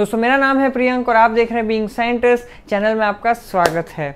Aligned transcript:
दोस्तों, 0.00 0.18
मेरा 0.18 0.36
नाम 0.36 0.58
है 0.58 0.68
प्रियंक 0.70 1.08
और 1.08 1.16
आप 1.16 1.30
देख 1.30 1.50
रहे 1.50 1.58
हैं 1.58 1.66
बीइंग 1.68 1.88
साइंटिस्ट 1.88 2.44
चैनल 2.68 2.94
में 2.94 3.04
आपका 3.06 3.32
स्वागत 3.32 3.88
है। 3.88 4.14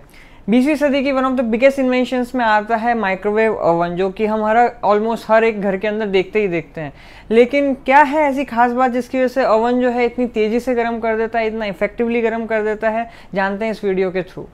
बीसवीं 0.50 0.74
सदी 0.76 1.02
की 1.04 1.12
one 1.12 1.24
of 1.24 1.32
the 1.32 1.40
biggest 1.44 1.78
inventions 1.78 2.34
में 2.34 2.44
आता 2.44 2.76
है 2.76 2.94
माइक्रोवेव 2.94 3.56
ओवन 3.62 3.96
जो 3.96 4.08
कि 4.10 4.26
हम 4.26 4.44
हर 4.44 4.56
ऑलमोस्ट 4.84 5.30
हर 5.30 5.44
एक 5.44 5.60
घर 5.60 5.76
के 5.76 5.88
अंदर 5.88 6.06
देखते 6.06 6.40
ही 6.40 6.48
देखते 6.48 6.80
हैं। 6.80 6.92
लेकिन 7.30 7.72
क्या 7.84 8.02
है 8.02 8.22
ऐसी 8.22 8.44
खास 8.44 8.72
बात 8.72 8.90
जिसकी 8.90 9.18
वजह 9.18 9.28
से 9.28 9.46
ओवन 9.46 9.80
जो 9.80 9.90
है 9.90 10.04
इतनी 10.04 10.26
तेज़ी 10.28 10.60
से 10.60 10.74
गर्म 10.74 10.98
कर 11.00 11.16
देता 11.16 11.38
है, 11.38 11.46
इतना 11.46 11.66
इफेक्टिवली 11.66 12.20
गर्म 12.20 12.46
कर 12.46 12.62
देता 12.64 12.90
है? 12.90 13.08
जानते 13.34 13.64
हैं 13.64 13.72
इस 13.72 13.84
वीडियो 13.84 14.10
के 14.10 14.22
थ्रू 14.22 14.48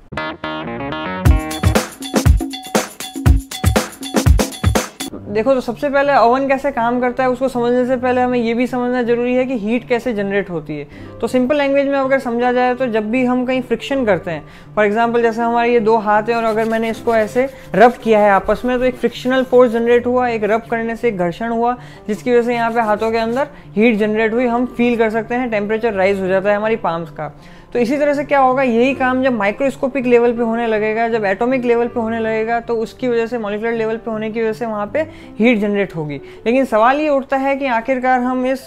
देखो 5.30 5.52
तो 5.54 5.60
सबसे 5.60 5.88
पहले 5.90 6.14
ओवन 6.18 6.46
कैसे 6.48 6.70
काम 6.72 7.00
करता 7.00 7.22
है, 7.22 7.28
उसको 7.30 7.48
समझने 7.48 7.84
से 7.86 7.96
पहले 7.96 8.20
हमें 8.20 8.38
ये 8.38 8.54
भी 8.54 8.66
समझना 8.66 9.02
ज़रूरी 9.02 9.34
है 9.34 9.45
कि 9.46 9.58
हीट 9.58 9.86
कैसे 9.88 10.12
जनरेट 10.12 10.50
होती 10.50 10.78
है। 10.78 10.86
तो 11.20 11.26
सिंपल 11.26 11.56
लैंग्वेज 11.56 11.88
में 11.88 11.98
अगर 11.98 12.18
समझा 12.18 12.50
जाए 12.52 12.74
तो 12.74 12.86
जब 12.88 13.10
भी 13.10 13.24
हम 13.24 13.45
कहीं 13.46 13.60
फ्रिक्शन 13.62 14.05
करते 14.06 14.30
हैं 14.30 14.42
फॉर 14.77 14.84
एग्जांपल 14.84 15.22
जैसे 15.22 15.42
हमारे 15.42 15.72
ये 15.72 15.80
दो 15.80 15.96
हाथ 15.98 16.22
हैं 16.22 16.36
और 16.36 16.45
अगर 16.45 16.64
मैंने 16.64 16.91
इसको 16.91 17.14
ऐसे 17.16 17.48
रब 17.74 17.92
किया 18.02 18.20
है 18.20 18.30
आपस 18.30 18.62
में 18.64 18.78
तो 18.78 18.84
एक 18.84 18.96
फ्रिक्शनल 18.96 19.45
फोर्स 19.45 19.72
जनरेट 19.72 20.06
हुआ, 20.06 20.28
एक 20.28 20.45
रब 20.45 20.62
करने 20.70 20.96
से 20.96 21.08
एक 21.08 21.19
घर्षण 21.19 21.50
हुआ, 21.50 21.77
जिसकी 22.08 22.33
वजह 22.33 22.42
से 22.42 22.55
यहाँ 22.55 22.70
पे 22.72 22.80
हाथों 22.80 23.10
के 23.12 23.19
अंदर 23.19 23.48
हीट 23.77 23.98
जनरेट 23.98 24.33
हुई, 24.33 24.47
हम 24.47 24.66
फील 24.69 24.97
कर 24.98 25.10
सकते 25.10 25.34
हैं 25.34 25.50
टेम्परेचर 25.50 25.92
राइज 25.94 26.20
हो 26.20 26.28
जाता 26.28 26.50
है 26.50 26.56
हमारी 26.56 26.77
पाम्स 26.78 27.10
का। 27.10 27.33
तो 27.73 27.79
इसी 27.79 27.97
तरह 27.98 28.15
से 28.15 28.24
क्या 28.24 28.38
होगा? 28.41 28.62
यही 28.62 28.95
काम 28.95 29.23
जब 29.23 29.33
माइक्रोस्कोपिक 29.33 30.06
लेवल 30.06 30.33
पे 30.33 30.42
होने 30.42 30.66
लगेगा, 30.66 31.09
जब 31.09 31.24
एटॉमिक 31.24 31.65
लेवल 31.65 31.88
पे 31.88 32.01
होने 32.01 32.19
लगेगा 32.20 32.59
तो 32.61 32.74
उसकी 32.77 33.09
वजह 33.09 33.27
से 33.27 33.38
मॉलिकुलर 33.38 33.73
लेवल 33.73 33.97
पे 33.97 34.11
होने 34.11 34.30
की 34.30 34.42
वजह 34.42 34.52
से 34.52 34.66
वहाँ 34.66 34.87
पे 34.95 35.01
हीट 35.38 35.59
जनरेट 35.59 35.95
होगी। 35.97 36.20
लेकिन 36.47 36.64
सवाल 36.64 37.01
ये 37.01 37.09
उठता 37.09 37.37
है 37.37 37.55
कि 37.56 37.66
आखिरकार 37.69 38.20
हम 38.20 38.47
इस 38.47 38.66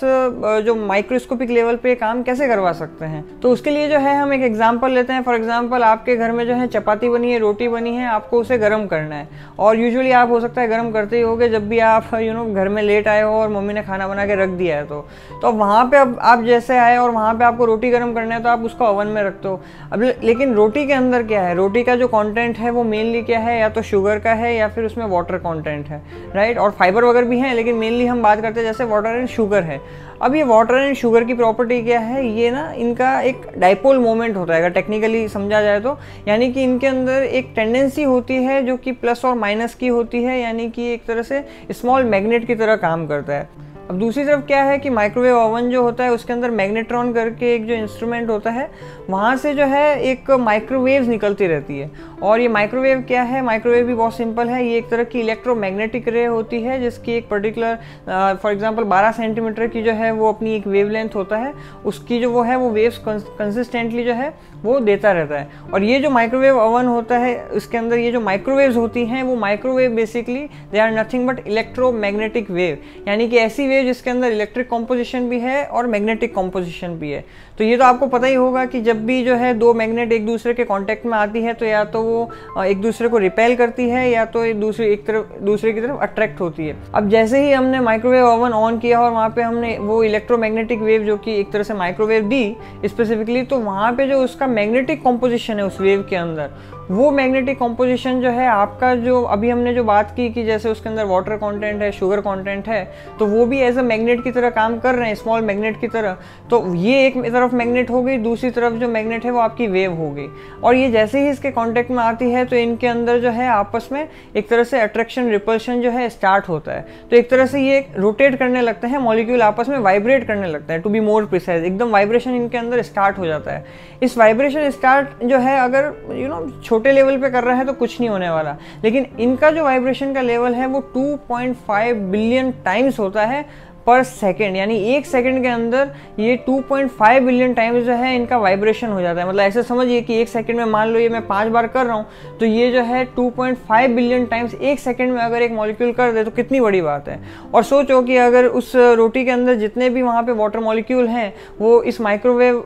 जो 0.66 0.76
माइक्रोस्कोपिक 0.78 1.50
लेवल 1.50 1.76
पे 1.76 1.96
काम 1.96 2.22
कैसे 2.24 2.48
करवा 2.48 2.72
सकते 2.74 3.06
हैं? 3.06 3.24
तो 3.40 3.52
उसके 3.52 3.70
लिए 3.70 3.90
जो 3.90 3.98
है, 3.98 4.16
हम 4.18 4.34
एक 4.34 4.42
एग्ज़ाम्पल 4.42 4.92
लेते 4.92 5.14
हैं। 5.14 5.24
फॉर 5.24 5.36
एग्ज़ाम्पल 5.36 5.84
आपके 5.84 6.16
घर 6.16 6.32
में 6.32 6.46
जो 6.48 6.54
है 6.54 6.68
चपाती 6.68 7.10
बनी 7.10 7.32
है, 7.32 7.40
रोटी 7.40 7.68
बनी 7.68 7.96
है, 7.96 8.08
आपको 8.08 8.40
उसे 8.42 8.58
गर्म 8.58 8.86
करना 8.88 9.16
है। 9.16 9.28
और 9.60 9.80
यूजुअली 9.80 10.12
आप, 10.14 10.30
हो 10.30 10.40
सकता 10.40 10.62
है, 10.62 10.68
गर्म 10.68 10.92
करते 10.92 11.18
ही 11.18 11.22
होगे, 11.22 11.50
जब 11.50 11.68
भी 11.70 11.80
आप 11.82 12.10
यू 12.22 12.34
नो 12.34 12.46
घर 12.46 12.70
में 12.70 12.82
लेट 12.84 13.08
आए 13.08 13.22
हो 13.22 13.32
और 13.34 13.50
मम्मी 13.50 13.74
ने 13.74 13.84
खाना 13.84 14.08
बना 14.08 14.26
के 14.26 14.36
रख 14.36 14.50
दिया 14.52 14.78
है 14.78 14.86
तो। 14.86 15.06
तो 15.42 15.52
वहाँ 15.54 15.86
पर 15.86 15.98
अब 15.98 16.18
आप 16.22 16.44
जैसे 16.44 16.78
आए 16.78 16.98
और 16.98 17.12
वहाँ 17.12 17.34
पर 17.34 17.44
आपको 17.44 17.66
रोटी 17.66 17.90
गर्म 17.90 18.14
करना 18.14 18.36
है 18.36 18.44
तो 18.44 18.50
आप 18.50 18.64
उसको 18.64 18.92
ओवन 18.94 19.08
में 19.08 19.22
रखते 19.24 19.48
हो 19.48 19.62
अब 19.92 20.02
लेकिन 20.24 20.54
रोटी 20.54 20.86
के 20.88 20.94
अंदर 20.94 21.24
क्या 21.24 21.42
है? 21.42 21.56
रोटी 21.56 21.84
का 21.84 21.96
जो 21.96 22.08
कंटेंट 22.08 22.58
है 22.58 22.70
वो 22.70 22.84
मेनली 22.86 23.22
क्या 23.24 23.40
है? 23.40 23.60
या 23.60 23.70
तो 23.70 23.82
शुगर 23.84 24.20
का 24.20 24.34
है 24.34 24.56
या 24.56 24.68
फिर 24.68 24.86
उसमें 24.86 25.06
वाटर 25.08 25.38
कंटेंट 25.40 25.88
है 25.88 26.02
राइट 26.36 26.58
और 26.58 26.72
फाइबर 26.72 27.04
वगैरह 27.04 27.28
भी 27.28 27.40
है, 27.40 27.54
लेकिन 27.54 27.76
मेनली 27.76 28.06
हम 28.06 28.22
बात 28.24 28.42
करते 28.42 28.60
हैं 28.60 28.68
जैसे 28.68 28.84
वाटर 28.86 29.10
एंड 29.10 29.28
शुगर 29.30 29.64
है। 29.64 29.80
अब 30.22 30.36
ये 30.36 30.44
वाटर 30.44 30.76
एंड 30.76 30.96
शुगर 30.96 31.24
की 31.24 31.34
प्रॉपर्टी 31.34 31.82
क्या 31.84 32.00
है? 32.00 32.26
ये 32.30 32.52
ना 32.52 32.72
इनका 32.74 33.20
एक 33.22 33.42
डाइपोल 33.58 33.98
मोमेंट 33.98 34.36
होता 34.38 34.54
है, 34.54 34.60
अगर 34.60 34.70
टेक्निकली 34.70 35.28
समझा 35.28 35.62
जाए 35.62 35.80
तो। 35.80 35.98
यानी 36.28 36.52
कि 36.54 36.64
इनके 36.64 36.88
अंदर 36.88 37.24
एक 37.24 37.52
टेंडेंसी 37.56 38.04
होती 38.04 38.36
है 38.36 38.62
जो 38.66 38.78
कि 38.78 38.92
प्लस 38.94 39.26
और 39.26 39.36
माइनस 39.36 39.76
की 39.76 39.88
होती 39.88 40.24
है, 40.24 40.40
यानी 40.42 40.70
कि 40.70 40.92
एक 40.94 41.06
तरह 41.06 41.24
से 41.24 41.44
स्मॉल 41.72 42.04
मैग्नेट 42.06 42.48
की 42.48 42.56
तरह 42.56 42.76
काम 42.76 43.06
करता 43.08 43.34
है। 43.34 43.48
अब 43.90 43.98
दूसरी 44.00 44.24
तरफ़ 44.26 44.42
क्या 44.42 44.64
है 44.64 44.78
कि 44.80 44.90
माइक्रोवेव 44.90 45.38
ओवन 45.38 45.70
जो 45.70 45.82
होता 45.84 46.04
है, 46.04 46.12
उसके 46.12 46.34
अंदर 46.34 46.52
मैग्नेट्रॉन 46.52 47.12
करके 47.14 47.54
एक 47.56 47.66
जो 47.68 47.74
इंस्ट्रूमेंट 47.74 48.30
होता 48.30 48.52
है, 48.52 48.70
वहाँ 49.10 49.36
से 49.38 49.54
जो 49.54 49.64
है 49.64 50.00
एक 50.02 50.32
माइक्रोवेव्स 50.32 51.08
निकलती 51.08 51.48
रहती 51.48 51.80
है। 51.80 51.90
और 52.24 52.40
ये 52.40 52.48
माइक्रोवेव 52.48 53.02
क्या 53.08 53.24
है? 53.24 53.42
माइक्रोवेव 53.42 53.86
भी 53.86 53.94
बहुत 53.94 54.16
सिंपल 54.18 54.50
है। 54.50 54.66
ये 54.66 54.78
एक 54.78 54.90
तरह 54.90 55.04
की 55.04 55.20
इलेक्ट्रोमैग्नेटिक 55.20 56.08
रे 56.08 56.26
होती 56.26 56.62
है, 56.62 56.80
जिसकी 56.82 57.14
एक 57.14 57.28
पर्टिकुलर 57.30 58.38
फॉर 58.44 58.52
एग्जांपल 58.52 58.84
12 58.84 59.12
सेंटीमीटर 59.12 59.68
की 59.68 59.82
जो 59.82 59.92
है, 59.92 60.12
वो 60.12 60.32
अपनी 60.34 60.56
एक 60.56 60.68
वेव 60.68 61.10
होता 61.16 61.38
है। 61.38 61.54
उसकी 61.86 62.20
जो 62.20 62.32
वो 62.32 62.44
है, 62.44 62.56
वो 62.56 62.70
वेव्स 62.70 63.02
कंसिस्टेंटली 63.08 64.04
जो 64.04 64.14
है, 64.14 64.34
वो 64.64 64.80
देता 64.80 65.12
रहता 65.12 65.40
है। 65.40 65.48
और 65.74 65.84
ये 65.84 66.00
जो 66.00 66.10
माइक्रोवेव 66.10 66.60
ओवन 66.60 66.86
होता 66.86 67.18
है 67.18 67.36
उसके 67.48 67.78
अंदर 67.78 67.98
ये 67.98 68.12
जो 68.12 68.22
माइक्रोवेव्स 68.22 68.76
होती 68.76 69.06
हैं, 69.06 69.24
वो 69.24 69.36
microwave 69.36 69.92
basically 69.92 70.48
they 70.72 70.80
are 70.80 70.92
nothing 70.92 71.28
but 71.28 71.48
electromagnetic 71.48 72.52
wave 72.52 72.78
यानी 73.08 73.30
कि 73.30 73.38
ऐसी 73.38 73.68
वेव 73.74 73.86
जिसके 73.86 74.10
अंदर 74.10 74.32
इलेक्ट्रिक 74.32 74.70
कॉम्पोजिशन 74.70 75.30
भी 75.30 75.40
है 75.40 75.64
और 75.66 75.88
मैग्नेटिक 75.88 76.34
कॉम्पोजिशन 76.36 76.96
भी 76.96 77.12
है। 77.12 77.24
तो 77.58 77.64
ये 77.64 77.78
तो 77.78 77.84
आपको 77.84 78.08
पता 78.08 78.28
ही 78.28 78.34
होगा 78.34 78.66
कि 78.66 78.82
जब 78.82 79.06
भी 79.06 79.24
जो 79.26 79.36
है 79.36 79.54
दो 79.54 79.74
मैग्नेट 79.74 80.12
एक 80.12 80.26
दूसरे 80.26 80.54
के 80.54 80.64
कांटेक्ट 80.64 81.06
में 81.06 81.18
आती 81.18 81.42
है 81.42 81.54
तो 81.54 81.66
या 81.66 81.84
तो 81.86 82.02
वो 82.02 82.64
एक 82.64 82.82
दूसरे 82.82 83.08
को 83.08 83.18
रिपेल 83.18 83.56
करती 83.56 83.90
है, 83.90 84.10
या 84.10 84.26
तो 84.26 84.44
एक 84.46 84.60
दूसरे, 84.60 84.92
एक 84.94 85.06
तरफ़, 85.08 85.34
दूसरे 85.44 85.74
की 85.74 85.82
तरफ़ 85.82 86.02
अट्रैक्ट 86.02 86.42
होती 86.42 86.68
है। 86.68 86.76
अब 86.96 87.10
जैसे 87.10 87.44
ही 87.46 87.52
हमने 87.52 87.80
माइक्रोवेव 87.80 88.26
ओवन 88.26 88.54
ऑन 88.54 88.80
किया 88.80 89.02
और 89.02 89.12
वहाँ 89.12 89.30
पे 89.30 89.42
हमने 89.42 89.78
वो 89.80 90.04
इलेक्ट्रोमैग्नेटिक 90.04 90.80
वेव 90.82 91.04
जो 91.04 91.18
कि 91.18 91.40
एक 91.40 91.52
तरह 91.52 91.64
से 91.64 91.74
माइक्रोवेव 91.74 92.28
दी 92.30 92.56
स्पेसिफिकली 92.86 93.44
तो 93.44 93.60
वहाँ 93.60 93.92
पे 93.94 94.08
जो 94.08 94.20
उसका 94.24 94.48
मैग्नेटिक 94.48 95.04
कॉम्पोजिशन 95.04 95.60
है 95.60 95.66
उस 95.66 95.80
वेव 95.82 96.06
के 96.10 96.16
अंदर 96.16 96.50
वो 96.84 97.10
मैग्नेटिक 97.12 97.58
कॉम्पोजिशन 97.60 98.20
जो 98.22 98.30
है, 98.30 98.48
आपका 98.48 98.94
जो 98.96 99.22
अभी 99.24 99.50
हमने 99.50 99.74
जो 99.74 99.84
बात 99.84 100.12
की 100.16 100.30
कि 100.30 100.44
जैसे 100.44 100.70
उसके 100.70 100.90
अंदर 100.90 101.06
वाटर 101.06 101.36
कंटेंट 101.38 101.82
है 101.82 101.92
शुगर 101.92 102.22
कंटेंट 102.22 102.68
है 102.68 102.84
तो 103.20 103.26
वो 103.26 103.46
भी 103.46 103.60
एज 103.60 103.78
अ 103.78 103.82
मैग्नेट 103.84 104.24
की 104.24 104.32
तरह 104.32 104.50
काम 104.50 104.78
कर 104.80 104.96
रहे 104.96 105.08
हैं 105.08 105.16
स्मॉल 105.16 105.42
मैग्नेट 105.42 105.80
की 105.82 105.88
तरह। 105.88 106.18
तो 106.50 106.74
ये 106.76 107.06
एक 107.06 107.18
तरफ़ 107.24 107.56
मैग्नेट 107.56 107.90
हो 107.90 108.02
गई, 108.04 108.18
दूसरी 108.18 108.50
तरफ़ 108.50 108.74
जो 108.74 108.88
मैग्नेट 108.88 109.26
है 109.26 109.32
वो 109.32 109.40
आपकी 109.40 109.68
वेव 109.68 109.94
हो 109.94 110.10
गई। 110.12 110.28
और 110.64 110.76
ये 110.76 110.90
जैसे 110.92 111.22
ही 111.22 111.30
इसके 111.30 111.52
कॉन्टेक्ट 111.52 111.92
में 111.92 112.04
आती 112.04 112.30
है 112.32 112.44
तो 112.46 112.56
इनके 112.56 112.88
अंदर 112.88 113.20
जो 113.20 113.30
है 113.30 113.48
आपस 113.50 113.90
में 113.92 114.08
एक 114.36 114.50
तरह 114.50 114.64
से 114.64 114.80
अट्रैक्शन 114.82 115.30
रिपल्शन 115.32 115.82
जो 115.82 115.92
है 115.92 116.10
स्टार्ट 116.10 116.50
होता 116.50 116.72
है। 116.72 116.86
तो 117.12 117.16
एक 117.16 117.30
तरह 117.30 117.46
से 117.46 117.62
ये 117.62 117.80
रोटेट 117.98 118.38
करने 118.40 118.62
लगते 118.62 118.88
हैं 118.88 119.00
मॉलिक्यूल 119.00 119.42
आपस 119.42 119.70
में 119.70 119.78
वाइब्रेट 119.80 120.28
करने 120.28 120.48
लगता 120.48 120.74
है 120.74 120.82
टू 120.82 120.90
बी 120.90 121.00
मोर 121.00 121.26
प्रिसाइज 121.26 121.66
एकदम 121.66 121.92
वाइब्रेशन 121.92 122.36
इनके 122.36 122.58
अंदर 122.58 122.82
स्टार्ट 122.84 123.18
हो 123.18 123.26
जाता 123.26 123.52
है। 123.52 123.66
इस 124.04 124.18
वाइब्रेशन 124.18 124.70
स्टार्ट 124.70 125.24
जो 125.24 125.38
है, 125.38 125.60
अगर 125.60 125.94
यू 126.12 126.28
नो 126.28 126.42
छोटे 126.74 126.92
लेवल 126.92 127.18
पे 127.18 127.30
कर 127.30 127.44
रहा 127.44 127.56
है 127.56 127.66
तो 127.66 127.74
कुछ 127.74 128.00
नहीं 128.00 128.10
होने 128.10 128.30
वाला। 128.30 128.58
लेकिन 128.84 129.06
इनका 129.20 129.52
जो 129.52 129.64
वाइब्रेशन 129.64 130.14
का 130.14 130.22
लेवल 130.22 130.54
है, 130.54 130.66
वो 130.66 130.80
2.5 130.94 131.94
बिलियन 131.94 132.52
टाइम्स 132.52 133.00
होता 133.00 133.26
है। 133.26 133.46
पर 133.88 134.04
सेकेंड, 134.04 134.56
यानी 134.56 134.78
एक 134.96 135.06
सेकेंड 135.06 135.42
के 135.44 135.48
अंदर 135.48 135.90
ये 136.20 136.36
2.5 136.46 137.22
बिलियन 137.22 137.54
टाइम्स 137.54 137.84
जो 137.86 137.94
है 137.94 138.16
इनका 138.16 138.38
वाइब्रेशन 138.38 138.88
हो 138.88 139.02
जाता 139.02 139.22
है। 139.22 139.28
मतलब 139.28 139.42
ऐसे 139.42 139.64
समझिए 139.64 140.02
कि 140.02 140.20
एक 140.22 140.30
सेकेंड 140.30 140.58
में 140.60 140.66
मान 140.66 140.90
लो 140.90 141.00
ये 141.00 141.10
मैं 141.10 141.26
पाँच 141.28 141.48
बार 141.48 141.68
कर 141.68 141.86
रहा 141.86 141.96
हूँ 141.96 142.38
तो 142.40 142.46
ये 142.46 142.72
जो 142.72 142.82
है 142.84 143.06
2.5 143.16 143.88
बिलियन 143.90 144.26
टाइम्स 144.26 144.54
एक 144.54 144.80
सेकेंड 144.80 145.12
में 145.14 145.20
अगर 145.22 145.42
एक 145.42 145.52
मॉलिक्यूल 145.52 145.92
कर 145.92 146.12
दे 146.12 146.24
तो 146.24 146.32
कितनी 146.32 146.60
बड़ी 146.62 146.82
बात 146.82 147.10
है। 147.10 147.20
और 147.54 147.64
सोचो 147.64 148.02
कि 148.02 148.18
अगर 148.18 148.46
उस 148.46 148.72
रोटी 148.76 149.26
के 149.26 149.32
अंदर 149.32 149.56
जितने 149.56 149.90
भी 149.90 150.02
वहाँ 150.02 150.24
पे 150.24 150.32
वाटर 150.34 150.60
मॉलिक्यूल 150.60 151.08
हैं, 151.08 151.34
वो 151.60 151.82
इस 151.84 152.00
माइक्रोवेव 152.02 152.58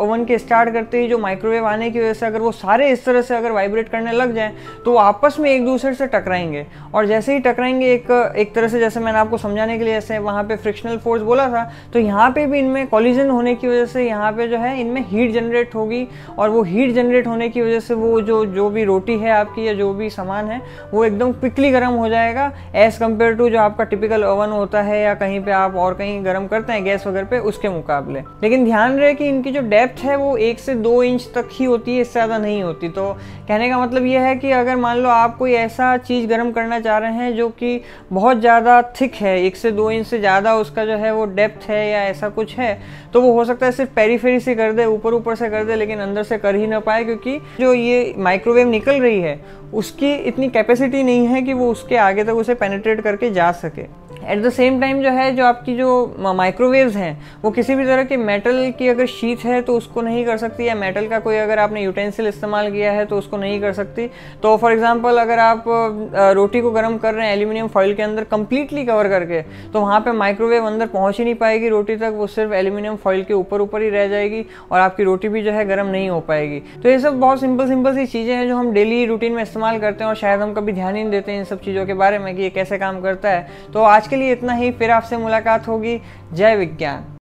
ओवन 0.00 0.24
के 0.24 0.38
स्टार्ट 0.38 0.72
करते 0.72 1.00
ही 1.00 1.08
जो 1.08 1.18
माइक्रोवेव 1.18 1.66
आने 1.66 1.90
की 1.90 2.00
वजह 2.00 2.12
से 2.12 2.26
अगर 2.26 2.40
वो 2.40 2.52
सारे 2.52 2.90
इस 2.90 3.04
तरह 3.04 3.22
से 3.22 3.36
अगर 3.36 3.52
वाइब्रेट 3.52 3.88
करने 3.88 4.12
लग 4.12 4.34
जाए 4.34 4.52
तो 4.84 4.92
वो 4.92 4.98
आपस 4.98 5.36
में 5.40 5.50
एक 5.50 5.64
दूसरे 5.64 5.94
से 5.94 6.06
टकराएँगे। 6.08 6.66
और 6.94 7.06
जैसे 7.06 7.32
ही 7.32 7.40
टकराएँगे 7.40 7.92
एक 7.92 8.10
एक 8.36 8.54
तरह 8.54 8.68
से 8.68 8.80
जैसे 8.80 9.00
मैंने 9.00 9.18
आपको 9.18 9.38
समझाने 9.38 9.78
के 9.78 9.84
लिए 9.84 9.94
जैसे 9.94 10.18
वहाँ 10.20 10.44
पे 10.44 10.56
फ्रिक्शनल 10.66 10.98
फोर्स 10.98 11.22
बोला 11.22 11.48
था 11.48 11.62
तो 11.92 11.98
यहाँ 11.98 12.30
पे 12.30 12.46
भी 12.46 12.58
इनमें 12.58 12.86
कॉलिजन 12.88 13.30
होने 13.30 13.54
की 13.54 13.68
वजह 13.68 13.86
से 13.86 14.06
यहाँ 14.06 14.32
पे 14.32 14.48
जो 14.48 14.58
है 14.58 14.80
इनमें 14.80 15.04
हीट 15.08 15.32
जनरेट 15.32 15.74
होगी 15.74 16.06
और 16.38 16.48
वो 16.50 16.62
हीट 16.64 16.94
जनरेट 16.94 17.26
होने 17.26 17.48
की 17.48 17.62
वजह 17.62 17.80
से 17.80 17.94
वो 17.96 18.20
जो 18.22 18.44
जो 18.46 18.68
भी 18.70 18.84
रोटी 18.84 19.16
है 19.18 19.30
आपकी 19.32 19.66
या 19.66 19.74
जो 19.74 19.92
भी 19.94 20.08
सामान 20.10 20.46
है, 20.46 20.60
वो 20.92 21.04
एकदम 21.04 21.32
क्विकली 21.34 21.70
गर्म 21.70 21.94
हो 21.94 22.08
जाएगा 22.08 22.50
एज़ 22.76 22.98
कंपेयर 23.00 23.34
टू 23.36 23.48
जो 23.50 23.58
आपका 23.60 23.84
टिपिकल 23.86 24.24
ओवन 24.24 24.50
होता 24.50 24.82
है 24.82 25.00
या 25.00 25.14
कहीं 25.16 25.40
पे 25.40 25.52
आप 25.52 25.74
और 25.76 25.94
कहीं 25.94 26.24
गर्म 26.24 26.46
करते 26.46 26.72
हैं 26.72 26.84
गैस 26.84 27.06
वगैरह 27.06 27.26
पे, 27.26 27.38
उसके 27.40 27.68
मुकाबले। 27.68 28.20
लेकिन 28.42 28.64
ध्यान 28.64 28.98
रहे 28.98 29.14
कि 29.14 29.28
इनकी 29.28 29.50
जो 29.52 29.60
डेप्थ 29.68 30.04
है 30.04 30.16
वो 30.16 30.36
एक 30.38 30.60
से 30.60 30.74
दो 30.76 31.02
इंच 31.02 31.28
तक 31.34 31.48
ही 31.52 31.64
होती 31.64 31.94
है, 31.94 32.00
इससे 32.00 32.12
ज़्यादा 32.12 32.38
नहीं 32.38 32.62
होती। 32.62 32.88
तो 32.88 33.12
कहने 33.48 33.68
का 33.70 33.78
मतलब 33.78 34.06
ये 34.06 34.18
है 34.18 34.34
कि 34.36 34.50
अगर 34.52 34.76
मान 34.76 34.98
लो 34.98 35.08
आप 35.08 35.36
कोई 35.38 35.52
ऐसा 35.54 35.96
चीज़ 35.98 36.26
गर्म 36.28 36.50
करना 36.52 36.80
चाह 36.80 36.98
रहे 36.98 37.12
हैं 37.14 37.34
जो 37.36 37.48
कि 37.50 37.80
बहुत 38.12 38.40
ज़्यादा 38.40 38.80
थिक 39.00 39.14
है, 39.14 39.38
एक 39.38 39.56
से 39.56 39.70
दो 39.72 39.90
इंच 39.90 40.06
से 40.06 40.18
ज़्यादा 40.18 40.55
उसका 40.56 40.84
जो 40.84 40.96
है 40.96 41.12
वो 41.14 41.24
डेप्थ 41.26 41.68
है 41.68 41.88
या 41.90 42.02
ऐसा 42.04 42.28
कुछ 42.28 42.56
है 42.58 42.78
तो 43.12 43.20
वो 43.22 43.32
हो 43.32 43.44
सकता 43.44 43.66
है 43.66 43.72
सिर्फ़ 43.72 43.90
पेरीफेरी 43.94 44.40
से 44.40 44.54
कर 44.54 44.72
दे, 44.72 44.84
ऊपर 44.84 45.14
ऊपर 45.14 45.34
से 45.34 45.48
कर 45.50 45.64
दे, 45.64 45.76
लेकिन 45.76 45.98
अंदर 45.98 46.22
से 46.22 46.38
कर 46.38 46.54
ही 46.54 46.66
ना 46.66 46.80
पाए, 46.80 47.04
क्योंकि 47.04 47.38
जो 47.60 47.72
ये 47.74 48.14
माइक्रोवेव 48.18 48.68
निकल 48.68 49.00
रही 49.00 49.20
है, 49.20 49.40
उसकी 49.74 50.14
इतनी 50.14 50.48
कैपेसिटी 50.48 51.02
नहीं 51.02 51.26
है 51.26 51.42
कि 51.42 51.52
वो 51.52 51.70
उसके 51.70 51.96
आगे 51.98 52.24
तक 52.24 52.34
उसे 52.34 52.54
पेनिट्रेट 52.54 53.00
करके 53.00 53.30
जा 53.30 53.50
सके। 53.54 53.82
एट 54.22 54.42
द 54.42 54.50
सेम 54.50 54.80
टाइम 54.80 55.02
जो 55.02 55.10
है, 55.10 55.30
जो 55.36 55.44
आपकी 55.44 55.74
जो 55.76 56.32
माइक्रोवेव्स 56.34 56.96
हैं, 56.96 57.40
वो 57.42 57.50
किसी 57.50 57.74
भी 57.74 57.84
तरह 57.84 58.04
के 58.04 58.16
मेटल 58.16 58.72
की 58.78 58.88
अगर 58.88 59.06
शीट 59.08 59.44
है 59.44 59.60
तो 59.62 59.76
उसको 59.76 60.02
नहीं 60.02 60.24
कर 60.26 60.36
सकती 60.36 60.66
या 60.66 60.74
मेटल 60.74 61.06
का 61.08 61.18
कोई 61.20 61.36
अगर 61.36 61.58
आपने 61.58 61.82
यूटेंसिल 61.82 62.26
इस्तेमाल 62.26 62.70
किया 62.70 62.92
है 62.92 63.04
तो 63.06 63.18
उसको 63.18 63.36
नहीं 63.36 63.60
कर 63.60 63.72
सकती। 63.72 64.06
तो 64.42 64.56
फॉर 64.56 64.72
एग्जांपल 64.72 65.18
अगर 65.18 65.38
आप 65.38 65.64
रोटी 66.36 66.60
को 66.60 66.70
गर्म 66.70 66.96
कर 66.98 67.14
रहे 67.14 67.26
हैं 67.26 67.32
एल्यूमिनियम 67.32 67.68
फॉइल 67.68 67.94
के 67.94 68.02
अंदर 68.02 68.24
कंप्लीटली 68.26 68.84
कवर 68.86 69.08
करके 69.08 69.42
तो 69.72 69.80
वहाँ 69.80 70.00
पर 70.00 70.12
माइक्रोवेव 70.14 70.66
अंदर 70.66 70.86
पहुँच 70.88 71.18
ही 71.18 71.24
नहीं 71.24 71.34
पाएगी 71.36 71.68
रोटी 71.68 71.96
तक, 71.96 72.12
वो 72.14 72.26
सिर्फ़ 72.28 72.52
एल्यूमिनियम 72.54 72.96
फॉइल 72.96 73.22
के 73.24 73.34
ऊपर 73.34 73.60
ऊपर 73.60 73.82
ही 73.82 73.88
रह 73.90 74.08
जाएगी 74.08 74.44
और 74.72 74.78
आपकी 74.80 75.04
रोटी 75.04 75.28
भी 75.28 75.42
जो 75.42 75.52
है 75.52 75.64
गर्म 75.68 75.86
नहीं 75.88 76.08
हो 76.10 76.20
पाएगी। 76.22 76.60
तो 76.82 76.88
ये 76.88 76.98
सब 76.98 77.18
बहुत 77.20 77.40
सिंपल 77.40 77.68
सिंपल 77.68 77.94
सी 77.96 78.06
चीज़ें 78.06 78.34
हैं 78.34 78.46
जो 78.48 78.56
हम 78.56 78.72
डेली 78.72 79.04
रूटीन 79.06 79.32
में 79.32 79.42
इस्तेमाल 79.42 79.78
करते 79.80 80.04
हैं 80.04 80.08
और 80.08 80.16
शायद 80.16 80.40
हम 80.40 80.52
कभी 80.54 80.72
ध्यान 80.72 80.96
ही 80.96 81.02
नहीं 81.02 81.10
देते 81.10 81.32
हैं 81.32 81.38
इन 81.38 81.44
सब 81.44 81.60
चीज़ों 81.60 81.86
के 81.86 81.94
बारे 81.94 82.18
में 82.18 82.34
कि 82.36 82.42
ये 82.42 82.50
कैसे 82.50 82.78
काम 82.78 83.00
करता 83.02 83.30
है। 83.30 83.46
तो 83.74 83.82
आज 84.06 84.10
के 84.10 84.16
लिए 84.16 84.32
इतना 84.32 84.52
ही। 84.52 84.70
फिर 84.72 84.90
आपसे 84.90 85.16
मुलाकात 85.16 85.66
होगी। 85.68 85.98
जय 86.32 86.56
विज्ञान। 86.56 87.15